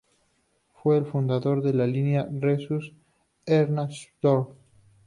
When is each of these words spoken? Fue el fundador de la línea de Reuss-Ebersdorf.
Fue 0.73 0.97
el 0.97 1.05
fundador 1.05 1.61
de 1.61 1.75
la 1.75 1.85
línea 1.85 2.23
de 2.23 2.39
Reuss-Ebersdorf. 2.57 4.47